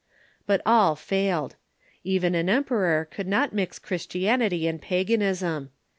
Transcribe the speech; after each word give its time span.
But 0.47 0.63
all 0.65 0.95
failed. 0.95 1.57
Even 2.03 2.33
an 2.33 2.49
em 2.49 2.63
peror 2.63 3.07
could 3.11 3.27
not 3.27 3.53
mix 3.53 3.77
Christianity 3.77 4.65
and 4.65 4.81
paganism. 4.81 5.69